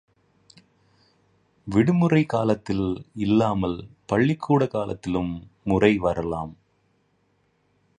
[1.67, 3.05] விடுமுறைக் காலத்தில்
[3.15, 3.87] இல்லாமல்
[4.05, 5.49] பள்ளிக்கூட காலத்திலும்
[5.63, 6.57] முறை வரலாம்.